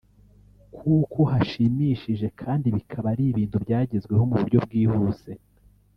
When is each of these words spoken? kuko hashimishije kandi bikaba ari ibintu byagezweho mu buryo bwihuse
kuko 0.81 1.19
hashimishije 1.31 2.27
kandi 2.41 2.67
bikaba 2.75 3.07
ari 3.13 3.23
ibintu 3.31 3.57
byagezweho 3.65 4.23
mu 4.29 4.35
buryo 4.41 4.57
bwihuse 4.65 5.29